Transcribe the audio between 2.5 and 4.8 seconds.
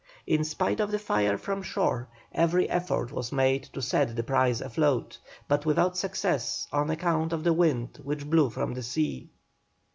effort was made to set the prize